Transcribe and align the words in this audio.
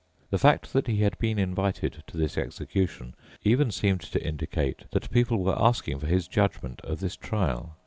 The 0.31 0.39
fact 0.39 0.73
that 0.73 0.87
he 0.87 1.03
had 1.03 1.15
been 1.19 1.37
invited 1.37 2.01
to 2.07 2.17
this 2.17 2.35
execution 2.35 3.13
even 3.43 3.69
seemed 3.69 4.01
to 4.01 4.27
indicate 4.27 4.89
that 4.89 5.11
people 5.11 5.43
were 5.43 5.53
asking 5.61 5.99
for 5.99 6.07
his 6.07 6.27
judgment 6.27 6.81
of 6.81 7.01
this 7.01 7.15
trial. 7.15 7.77